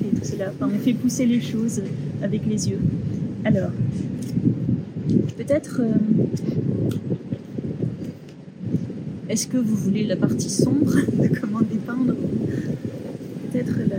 [0.04, 0.52] et tout cela.
[0.60, 1.82] on fait pousser les choses
[2.22, 2.80] avec les yeux.
[3.44, 3.70] Alors,
[5.36, 5.80] peut-être.
[5.80, 5.92] Euh,
[9.36, 12.14] est-ce que vous voulez la partie sombre de comment dépeindre
[13.52, 13.98] Peut-être la.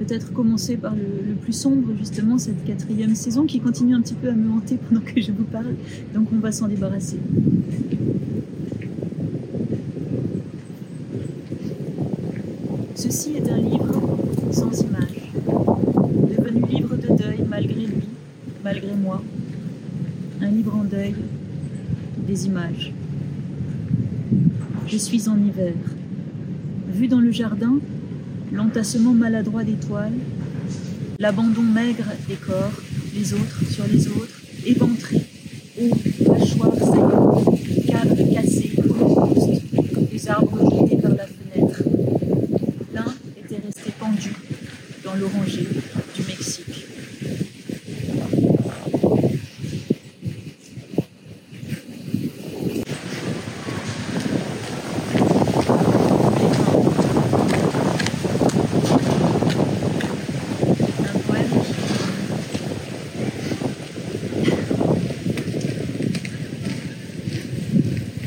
[0.00, 4.28] Peut-être commencer par le, plus sombre, justement, cette quatrième saison qui continue un petit peu
[4.28, 5.76] à me hanter pendant que je vous parle.
[6.12, 7.18] Donc on va s'en débarrasser.
[12.96, 14.18] Ceci est un livre
[14.50, 15.30] sans image,
[16.36, 18.08] devenu livre de deuil malgré lui,
[18.62, 19.22] malgré moi.
[20.40, 21.14] Un livre en deuil,
[22.40, 22.92] images.
[24.86, 25.74] Je suis en hiver.
[26.92, 27.78] Vu dans le jardin,
[28.52, 30.18] l'entassement maladroit d'étoiles,
[31.18, 32.72] l'abandon maigre des corps,
[33.14, 35.26] les autres sur les autres, éventrés,
[35.80, 38.72] hauts, mâchoires saillantes, cadres cassés,
[40.12, 41.26] les arbres jetés par la
[45.22, 45.66] l'oranger
[46.16, 46.86] du Mexique.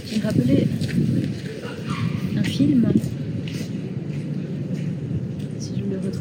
[0.08, 0.68] J'ai rappelé
[2.38, 2.88] un film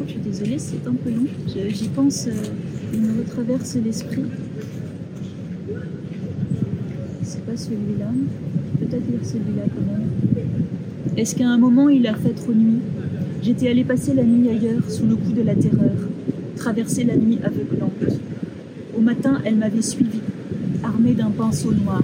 [0.07, 1.27] je suis désolée, c'est un peu long.
[2.27, 2.31] Euh,
[2.95, 4.25] il me retraverse l'esprit.
[7.23, 8.07] C'est pas celui-là.
[8.79, 10.09] Peut-être lire celui-là quand même.
[11.19, 12.81] Est-ce qu'à un moment il a fait trop nuit?
[13.43, 15.93] J'étais allée passer la nuit ailleurs, sous le coup de la terreur,
[16.57, 18.19] traverser la nuit aveuglante.
[18.97, 20.21] Au matin, elle m'avait suivi,
[20.83, 22.03] armée d'un pinceau noir.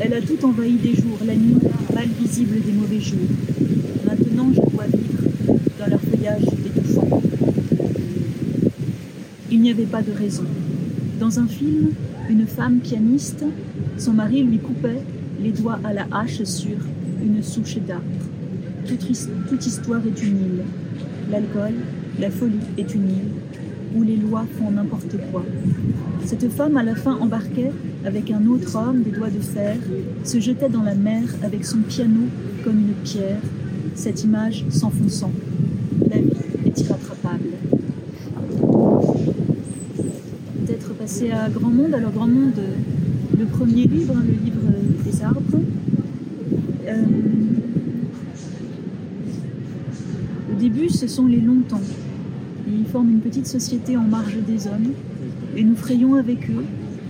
[0.00, 1.56] Elle a tout envahi des jours, la nuit,
[1.94, 3.18] mal visible des mauvais jours.
[4.06, 6.59] Maintenant, je dois vivre dans leur feuillage
[9.50, 10.44] il n'y avait pas de raison.
[11.18, 11.90] Dans un film,
[12.28, 13.44] une femme pianiste,
[13.98, 15.02] son mari lui coupait
[15.42, 16.76] les doigts à la hache sur
[17.22, 18.04] une souche d'arbre.
[18.86, 20.64] Toute, histoire est une île.
[21.30, 21.74] L'alcool,
[22.18, 23.32] la folie est une île
[23.96, 25.44] où les lois font n'importe quoi.
[26.24, 27.72] Cette femme, à la fin, embarquait
[28.04, 29.76] avec un autre homme des doigts de fer,
[30.24, 32.20] se jetait dans la mer avec son piano
[32.62, 33.40] comme une pierre,
[33.94, 35.32] cette image s'enfonçant.
[36.08, 36.30] La vie
[36.66, 37.50] est irrattrapable.
[41.20, 41.94] C'est à Grand Monde.
[41.94, 42.62] Alors Grand Monde,
[43.38, 44.62] le premier livre, hein, le livre
[45.04, 45.60] des arbres.
[46.88, 47.04] Euh,
[50.50, 51.82] au début, ce sont les longtemps.
[52.66, 54.92] Ils forment une petite société en marge des hommes
[55.56, 56.64] et nous frayons avec eux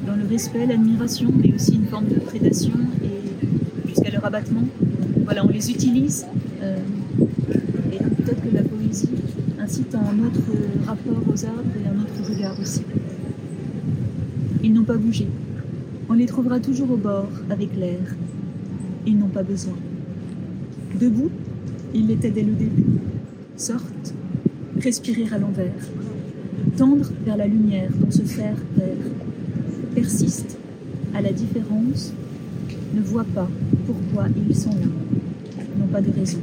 [0.08, 4.64] dans le respect, l'admiration, mais aussi une forme de prédation et jusqu'à leur abattement.
[5.24, 6.26] Voilà, on les utilise.
[6.62, 6.78] Euh,
[7.92, 9.08] et peut-être que la poésie
[9.62, 10.50] incite à un autre
[10.84, 12.82] rapport aux arbres et un autre regard aussi.
[14.62, 15.26] Ils n'ont pas bougé.
[16.08, 18.16] On les trouvera toujours au bord, avec l'air.
[19.06, 19.76] Ils n'ont pas besoin.
[21.00, 21.30] Debout,
[21.94, 22.84] ils l'étaient dès le début.
[23.56, 24.14] Sortent,
[24.80, 25.72] respirer à l'envers.
[26.76, 28.84] Tendre vers la lumière dont se faire père.
[29.94, 30.58] Persiste
[31.14, 32.12] à la différence,
[32.94, 33.48] ne voit pas
[33.86, 34.86] pourquoi ils sont là.
[35.78, 36.38] N'ont pas de raison.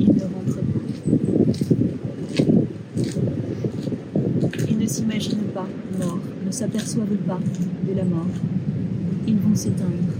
[0.00, 0.80] Ils ne rentrent pas.
[4.70, 7.40] Ils ne s'imaginent pas morts, ne s'aperçoivent pas
[7.88, 8.26] de la mort.
[9.26, 10.14] Ils vont s'éteindre.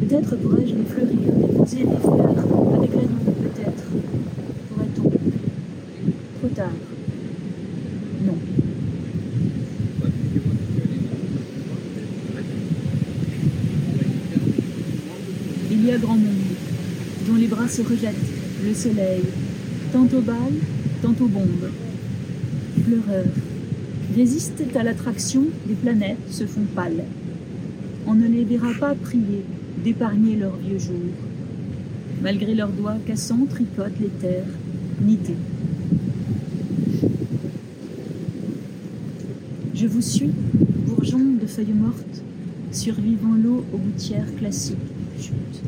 [0.00, 3.84] Peut-être pourrais-je les fleurir, déposer des fleurs avec la nuit, peut-être.
[4.68, 5.10] Pourrait-on?
[6.38, 6.72] Trop tard.
[8.26, 8.36] Non.
[15.70, 16.24] Il y a grand monde,
[17.28, 18.14] dont les bras se rejettent,
[18.66, 19.22] le soleil,
[19.92, 20.36] tantôt balle,
[21.00, 21.70] tantôt bombe.
[22.84, 23.24] Pleureurs,
[24.14, 27.04] résistent à l'attraction des planètes, se font pâles.
[28.06, 29.44] On ne les verra pas prier
[29.82, 30.94] d'épargner leurs vieux jours.
[32.22, 34.46] Malgré leurs doigts cassants, tricotent les terres,
[35.02, 35.36] nidées.
[39.74, 40.30] Je vous suis,
[40.86, 42.22] bourgeons de feuilles mortes,
[42.70, 44.76] survivant l'eau aux gouttières classiques,
[45.18, 45.62] chute.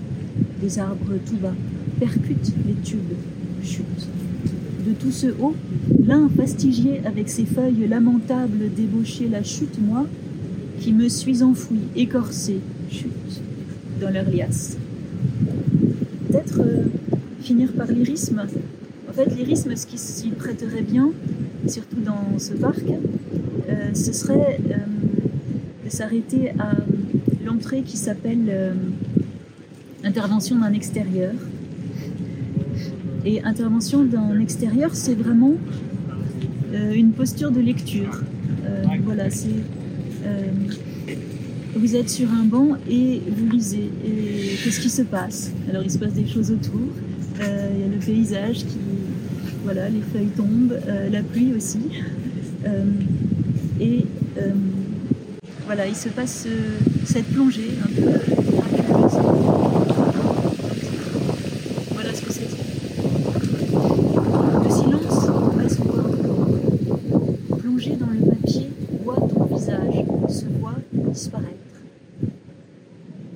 [0.60, 1.54] Des arbres tout bas
[1.98, 3.16] percutent les tubes,
[3.62, 4.15] chute.
[4.86, 5.56] De tout ce haut,
[6.06, 10.06] l'un fastigié avec ses feuilles lamentables débaucher la chute, moi,
[10.78, 13.42] qui me suis enfoui, écorcé, chute,
[14.00, 14.76] dans leur liasse.
[16.28, 16.84] Peut-être euh,
[17.40, 18.46] finir par lyrisme.
[19.08, 21.10] En fait, lyrisme, ce qui s'y prêterait bien,
[21.66, 24.76] surtout dans ce parc, euh, ce serait euh,
[25.84, 26.76] de s'arrêter à
[27.44, 28.74] l'entrée qui s'appelle
[30.04, 31.32] intervention d'un extérieur.
[33.28, 35.54] Et intervention d'un extérieur, c'est vraiment
[36.72, 38.22] euh, une posture de lecture.
[38.64, 39.48] Euh, voilà, c'est
[40.24, 40.42] euh,
[41.74, 43.90] vous êtes sur un banc et vous lisez.
[44.04, 45.50] Et qu'est-ce qui se passe?
[45.68, 46.80] Alors il se passe des choses autour.
[47.40, 48.78] Il y a le paysage qui,
[49.64, 50.78] voilà, les feuilles tombent,
[51.10, 51.80] la pluie aussi.
[53.80, 54.06] Et
[55.66, 56.46] voilà, il se passe
[57.04, 58.02] cette plongée un peu
[58.52, 59.18] miraculeuse.
[61.92, 62.48] Voilà ce que c'est.
[64.64, 65.26] Le silence
[65.58, 66.16] passe au bord de
[67.94, 68.68] dans le papier,
[69.04, 71.52] vois ton visage, se voit disparaître.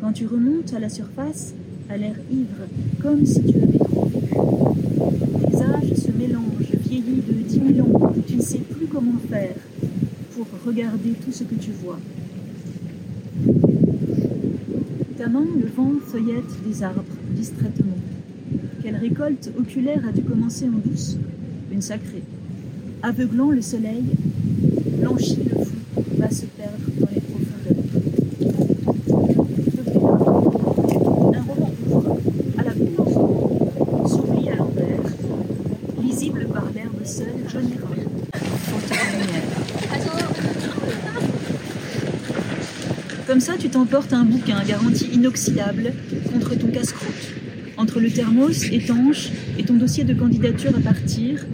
[0.01, 1.55] Quand tu remontes à la surface,
[1.89, 2.67] à l'air ivre,
[3.01, 4.21] comme si tu avais trop vu.
[5.51, 9.55] Tes âges se mélangent, vieillis de dix mille ans, tu ne sais plus comment faire
[10.35, 11.99] pour regarder tout ce que tu vois.
[15.17, 17.99] Ta le vent feuillette des arbres distraitement.
[18.83, 21.19] Quelle récolte oculaire a dû commencer en douce?
[21.71, 22.23] Une sacrée.
[23.03, 24.05] Aveuglant le soleil,
[24.99, 27.83] blanchit le flou, va se perdre dans les profondeurs.
[31.35, 32.19] Un roman ouvre,
[32.59, 32.73] à la
[34.07, 35.01] s'oublie à l'envers,
[36.03, 37.87] lisible par l'herbe seule, lumière.
[43.27, 45.95] Comme ça, tu t'emportes un bouquin garanti inoxydable
[46.31, 47.35] contre ton casse-croûte,
[47.79, 51.47] entre le thermos étanche et ton dossier de candidature à partir.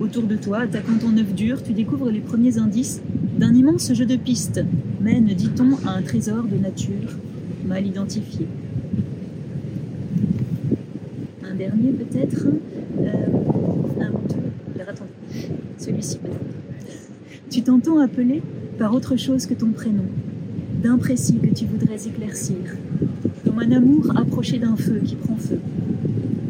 [0.00, 3.02] Autour de toi, attaquant ton œuf dur, tu découvres les premiers indices
[3.38, 4.64] d'un immense jeu de pistes,
[4.98, 7.18] mène, dit-on, à un trésor de nature
[7.66, 8.46] mal identifié.
[11.44, 12.46] Un dernier peut-être,
[12.98, 13.12] euh,
[14.00, 15.10] un ou attendez,
[15.76, 16.40] celui-ci peut-être.
[17.50, 18.40] Tu t'entends appeler
[18.78, 20.06] par autre chose que ton prénom,
[20.82, 22.56] d'imprécis que tu voudrais éclaircir,
[23.44, 25.60] comme un amour approché d'un feu qui prend feu,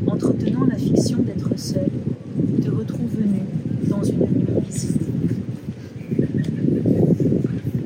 [0.07, 1.91] entretenant la fiction d'être seul,
[2.81, 4.47] retrouve nu dans une nuit.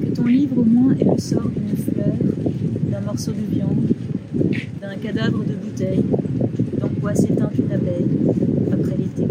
[0.02, 2.14] Que ton livre au moins est le sort d'une fleur,
[2.90, 3.88] d'un morceau de viande,
[4.80, 6.04] d'un cadavre de bouteille,
[6.80, 8.06] dans quoi s'éteint une abeille
[8.72, 9.26] après l'été.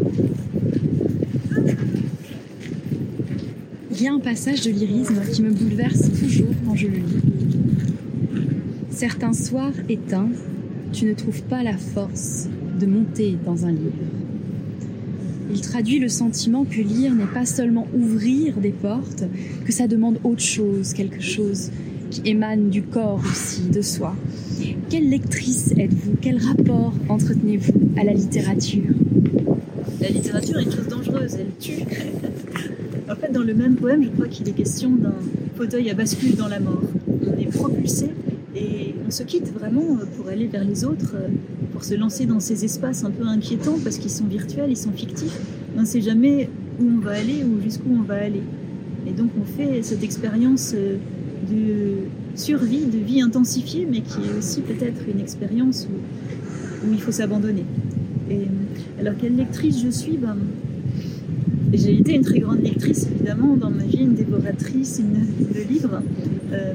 [3.91, 7.21] Il y a un passage de lyrisme qui me bouleverse toujours quand je le lis.
[8.89, 10.29] Certains soirs éteints,
[10.91, 12.49] tu ne trouves pas la force
[12.79, 14.12] de monter dans un livre.
[15.73, 19.23] Traduit le sentiment que lire n'est pas seulement ouvrir des portes,
[19.65, 21.71] que ça demande autre chose, quelque chose
[22.11, 24.15] qui émane du corps aussi, de soi.
[24.91, 26.11] Quelle lectrice êtes-vous?
[26.21, 28.93] Quel rapport entretenez-vous à la littérature?
[29.99, 31.81] La littérature est une chose dangereuse, elle tue.
[33.09, 35.15] en fait, dans le même poème, je crois qu'il est question d'un
[35.57, 36.83] fauteuil à bascule dans la mort.
[37.07, 38.11] On est propulsé
[38.55, 41.15] et on se quitte vraiment pour aller vers les autres,
[41.71, 44.91] pour se lancer dans ces espaces un peu inquiétants parce qu'ils sont virtuels, ils sont
[44.91, 45.39] fictifs.
[45.75, 46.49] On ne sait jamais
[46.79, 48.43] où on va aller ou jusqu'où on va aller.
[49.07, 54.61] Et donc on fait cette expérience de survie, de vie intensifiée, mais qui est aussi
[54.61, 57.63] peut-être une expérience où, il faut s'abandonner.
[58.29, 58.41] Et
[58.99, 60.17] alors quelle lectrice je suis?
[60.17, 60.35] Ben,
[61.73, 66.01] J'ai été une très grande lectrice évidemment dans ma vie, une dévoratrice une, de livres.
[66.51, 66.73] Euh,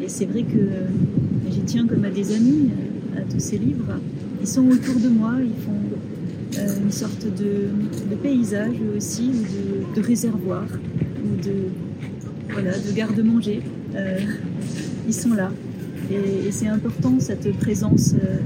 [0.00, 2.70] et c'est vrai que j'y tiens comme à des amis,
[3.16, 3.98] à tous ces livres.
[4.40, 5.85] Ils sont autour de moi, ils font euh,
[6.58, 10.64] une sorte de, paysage aussi, ou de, de réservoir,
[11.24, 11.54] ou de,
[12.50, 13.60] voilà, de garde-manger.
[13.94, 14.18] Euh,
[15.06, 15.50] ils sont là.
[16.10, 18.38] Et, c'est important cette présence euh,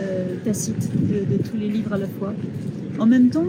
[0.00, 2.34] euh, tacite de, de, tous les livres à la fois.
[2.98, 3.46] En même temps,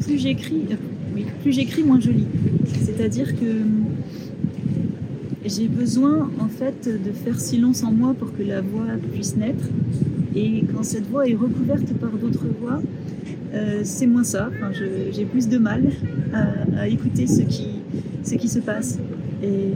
[0.00, 0.66] plus j'écris,
[1.14, 2.26] oui, plus j'écris, moins je lis.
[2.82, 3.62] C'est-à-dire que
[5.44, 9.64] j'ai besoin en fait de faire silence en moi pour que la voix puisse naître.
[10.34, 12.80] Et quand cette voix est recouverte par d'autres voix,
[13.52, 14.50] euh, c'est moins ça.
[15.12, 15.84] J'ai plus de mal
[16.76, 18.98] à, écouter ce qui, se passe.
[19.42, 19.72] Et,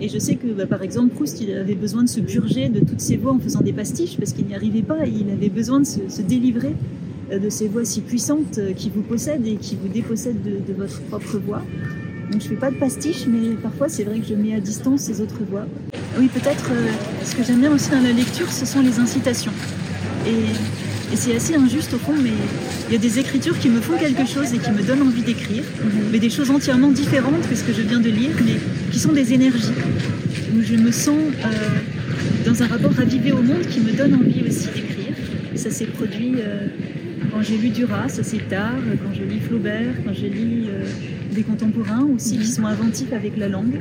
[0.00, 2.80] et je sais que, bah, par exemple, Proust, il avait besoin de se purger de
[2.80, 5.06] toutes ses voix en faisant des pastiches parce qu'il n'y arrivait pas.
[5.06, 6.74] Il avait besoin de se, délivrer
[7.30, 11.38] de ces voix si puissantes qui vous possèdent et qui vous dépossèdent de, votre propre
[11.38, 11.62] voix.
[12.30, 15.00] Donc je fais pas de pastiche, mais parfois c'est vrai que je mets à distance
[15.02, 15.66] ces autres voix.
[16.18, 16.90] Oui, peut-être euh,
[17.24, 19.52] ce que j'aime bien aussi dans la lecture, ce sont les incitations.
[20.26, 22.30] Et, et c'est assez injuste au fond, mais
[22.88, 25.22] il y a des écritures qui me font quelque chose et qui me donnent envie
[25.22, 26.12] d'écrire, mm -hmm.
[26.12, 28.56] mais des choses entièrement différentes que ce que je viens de lire, mais
[28.92, 29.78] qui sont des énergies.
[30.54, 34.42] Où je me sens euh, dans un rapport ravivé au monde qui me donne envie
[34.48, 35.14] aussi d'écrire.
[35.64, 36.68] Ça s'est produit euh,
[37.30, 40.62] quand j'ai lu Duras, assez tard, quand je lis Flaubert, quand je lis
[41.36, 43.78] des contemporains aussi qui sont inventifs avec la langue.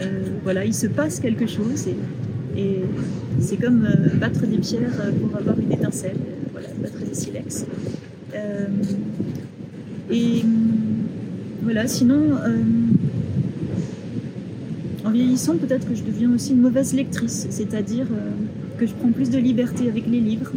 [0.00, 1.86] Euh, voilà, il se passe quelque chose
[2.56, 2.80] et,
[3.40, 6.16] c'est comme euh, battre des pierres pour avoir une étincelle,
[6.52, 7.66] voilà, battre des silex.
[8.34, 8.66] Euh,
[10.10, 10.44] et
[11.62, 12.36] voilà, sinon,
[15.04, 18.06] en vieillissant, peut-être que je deviens aussi une mauvaise lectrice, c'est-à-dire
[18.78, 20.52] que je prends plus de liberté avec les livres.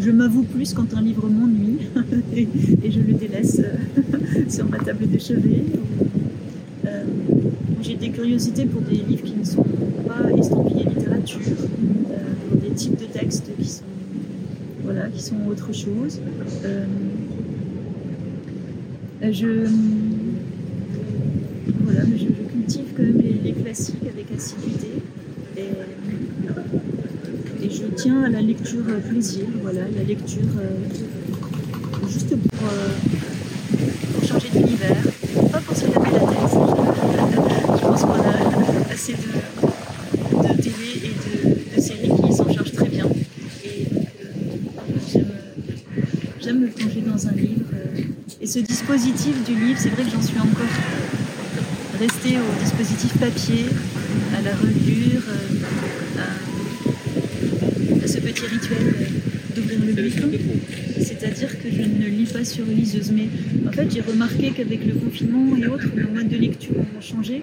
[0.00, 1.78] je m'avoue plus quand un livre m'ennuie
[2.34, 3.60] et, je le délaisse
[4.48, 5.64] sur ma table de chevet.
[8.00, 9.64] Des curiosités pour des livres qui ne sont
[10.06, 11.40] pas estampillés littérature,
[12.10, 12.16] euh,
[12.48, 13.84] pour des types de textes qui sont,
[14.84, 16.20] voilà, qui sont autre chose.
[16.64, 16.84] Euh,
[19.22, 19.66] je,
[21.80, 24.88] voilà, je, cultive quand même les, classiques avec assiduité.
[25.56, 25.64] Et,
[27.70, 32.68] je tiens à la lecture plaisir, voilà, la lecture euh, juste pour
[34.26, 34.96] changer d'univers,
[35.50, 37.06] pas pour se taper la tête.
[37.76, 39.18] Je pense qu'on a assez de,
[40.48, 43.06] de, télé et de, de, séries qui s'en chargent très bien.
[43.64, 44.06] Et donc,
[45.16, 45.20] euh,
[46.40, 47.64] j'aime me plonger dans un livre.
[48.40, 50.64] et ce dispositif du livre, c'est vrai que j'en suis encore
[51.98, 53.64] restée au dispositif papier,
[54.38, 55.24] à la reliure,
[58.00, 58.94] à ce petit rituel
[59.56, 60.28] d'ouvrir le livre.
[61.00, 63.10] C'est-à-dire que je ne lis pas sur liseuse.
[63.10, 63.26] Mais
[63.66, 67.42] en fait, j'ai remarqué qu'avec le confinement et autres, mon mode de lecture a changé.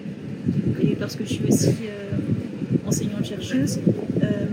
[0.80, 3.80] Et parce que je suis aussi euh, enseignante-chercheuse,
[4.22, 4.46] euh,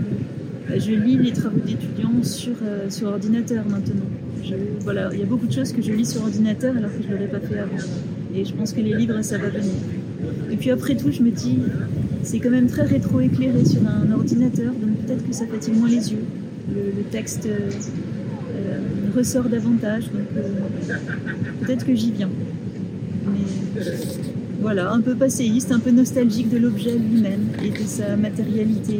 [0.76, 4.11] je lis les travaux d'étudiants sur, euh, sur ordinateur maintenant.
[5.12, 7.12] Il y a beaucoup de choses que je lis sur ordinateur alors que je ne
[7.14, 7.76] l'aurais pas fait avant.
[8.34, 9.72] Et je pense que les livres, ça va venir.
[10.50, 11.58] Et puis après tout, je me dis,
[12.22, 16.12] c'est quand même très rétro-éclairé sur un ordinateur, donc peut-être que ça fatigue moins les
[16.12, 16.24] yeux.
[16.74, 17.70] Le, texte euh,
[18.54, 18.78] euh,
[19.16, 20.94] ressort davantage, donc euh,
[21.62, 22.30] peut-être que j'y viens.
[23.26, 23.82] Mais
[24.60, 28.96] voilà, un peu passéiste, un peu nostalgique de l'objet lui-même et de sa matérialité,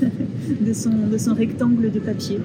[0.60, 0.72] de
[1.18, 2.38] son rectangle de papier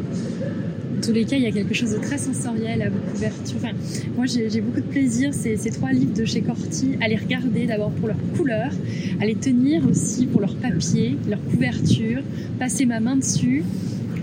[1.06, 3.58] tous les cas, il y a quelque chose de très sensoriel à vos couvertures.
[3.58, 3.74] Enfin,
[4.16, 7.92] moi, j'ai beaucoup de plaisir, ces, trois livres de chez Corti, à les regarder d'abord
[7.92, 8.72] pour leur couleur,
[9.20, 12.22] à les tenir aussi pour leur papier, leur couverture,
[12.60, 13.64] passer ma main dessus.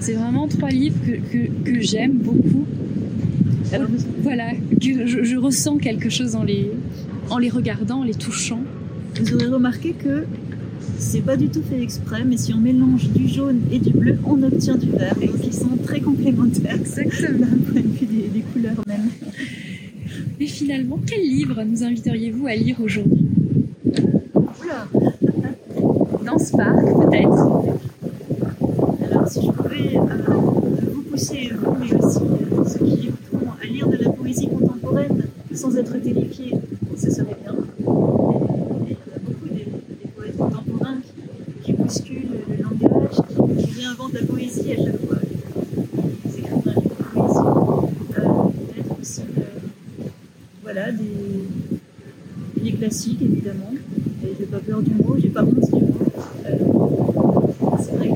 [0.01, 0.99] C'est vraiment trois livres
[1.65, 2.67] que, j'aime beaucoup.
[4.23, 6.71] Voilà, que je, je, ressens quelque chose en les,
[7.31, 8.61] en les regardant, en les touchant.
[9.21, 10.25] Vous aurez remarqué que
[10.99, 14.17] C'est pas du tout fait exprès, mais si on mélange du jaune et du bleu,
[14.27, 15.15] on obtient du vert.
[15.17, 16.75] Donc ils sont très complémentaires.
[16.75, 17.39] Exactement.
[17.41, 19.09] D'un point de vue des, des couleurs même.
[20.41, 23.27] Et finalement, quel livre nous inviteriez-vous à lire aujourd'hui?
[24.35, 24.89] Oula
[26.25, 27.67] Dans ce parc, peut-être
[29.11, 30.33] Alors si je pouvais euh,
[30.93, 35.25] vous pousser, vous, mais aussi euh, ceux qui écouteront, à lire de la poésie contemporaine
[35.55, 36.55] sans être terrifiés,
[36.97, 37.55] ce serait bien.
[38.89, 40.97] Et- et Il y en a beaucoup des, des poètes contemporains
[41.63, 45.19] qui, qui bousculent le langage, qui, qui réinventent la poésie à chaque fois.
[46.25, 47.39] Ils écrivent un livre de poésie.
[48.19, 48.23] Euh,
[48.73, 49.43] Peut-être aussi euh,
[50.63, 53.73] voilà, des, des classiques évidemment.
[54.25, 55.95] Et j'ai pas peur du mot, j'ai pas honte du mot.
[56.47, 56.57] Euh,
[57.81, 58.15] c'est vrai que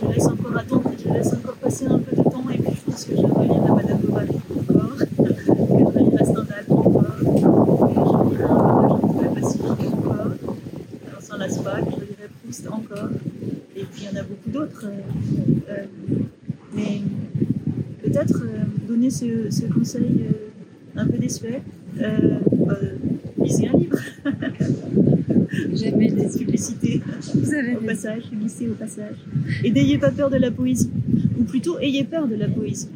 [0.00, 2.90] je laisse encore attendre, je laisse encore passer un peu de temps et puis je
[2.90, 5.04] pense que je vais relire la Madame Bovary encore, que
[5.46, 7.28] je relirai Stendhal encore, que je
[8.30, 10.26] lirai un peu de la Pacifique encore,
[11.16, 13.08] on s'en lasse pas, que je lirai Proust encore,
[13.76, 14.83] et puis il y en a beaucoup d'autres.
[14.83, 14.83] euh, euh,
[16.74, 17.00] mais
[18.02, 21.62] peut-être euh, donner ce, ce conseil euh, un peu désuet,
[22.00, 22.38] euh,
[22.68, 22.96] euh,
[23.38, 23.98] lisez un livre,
[25.72, 27.00] Jamais des publicités
[27.34, 29.16] Vous avez au passage, glissez au passage.
[29.62, 30.90] Et n'ayez pas peur de la poésie,
[31.38, 32.88] ou plutôt ayez peur de la poésie.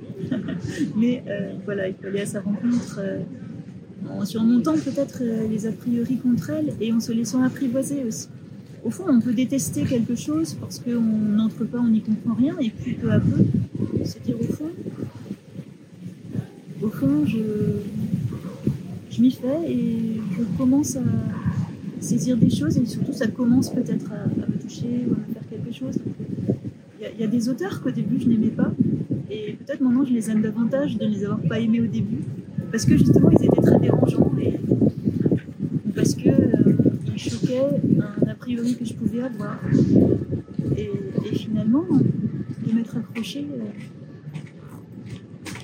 [0.97, 3.21] Mais euh, voilà, il faut aller à sa rencontre euh,
[4.11, 8.29] en surmontant peut-être euh, les a priori contre elle et en se laissant apprivoiser aussi.
[8.85, 12.57] Au fond, on peut détester quelque chose parce qu'on n'entre pas, on n'y comprend rien,
[12.61, 13.45] et puis peu à peu,
[14.05, 14.71] se dire au fond,
[16.83, 17.39] au fond, je,
[19.11, 21.03] je m'y fais et je commence à
[22.01, 25.43] saisir des choses et surtout ça commence peut-être à, me toucher ou à me faire
[25.51, 25.97] quelque chose.
[27.01, 28.71] Il y, a- des auteurs qu'au début je n'aimais pas
[29.31, 32.23] et peut-être maintenant je les aime davantage de ne les avoir pas aimés au début
[32.71, 34.31] parce que justement ils étaient très dérangeants
[35.87, 36.77] ou parce que euh,
[37.13, 37.81] ils choquaient
[38.79, 39.59] que je pouvais avoir.
[40.77, 40.91] Et,
[41.31, 43.65] et finalement, de m'être accroché, euh,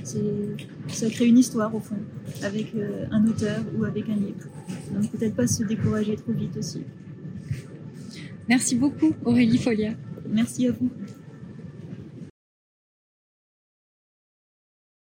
[0.02, 0.56] c'est-
[0.88, 1.96] ça crée une histoire au fond,
[2.42, 4.46] avec euh, un auteur ou avec un livre.
[4.92, 6.82] Donc peut-être pas se décourager trop vite aussi.
[8.48, 9.92] Merci beaucoup, Aurélie Folia.
[10.28, 10.90] Merci à vous.